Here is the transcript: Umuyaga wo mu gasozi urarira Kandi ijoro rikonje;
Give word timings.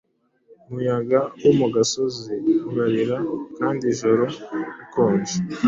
Umuyaga 0.67 1.19
wo 1.43 1.51
mu 1.59 1.67
gasozi 1.75 2.33
urarira 2.69 3.17
Kandi 3.57 3.83
ijoro 3.93 4.23
rikonje; 4.77 5.35